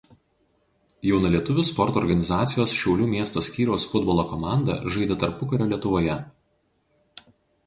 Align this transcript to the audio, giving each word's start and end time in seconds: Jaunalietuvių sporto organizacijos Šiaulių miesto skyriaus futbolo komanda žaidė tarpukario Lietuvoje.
Jaunalietuvių 1.07 1.65
sporto 1.67 2.01
organizacijos 2.05 2.73
Šiaulių 2.77 3.09
miesto 3.11 3.43
skyriaus 3.49 3.85
futbolo 3.93 4.27
komanda 4.33 4.79
žaidė 4.97 5.19
tarpukario 5.27 5.69
Lietuvoje. 5.75 6.19